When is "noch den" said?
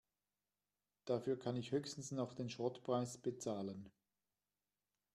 2.09-2.49